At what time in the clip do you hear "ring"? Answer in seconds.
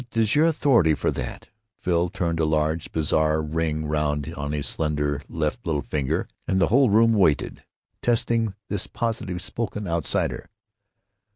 3.39-3.85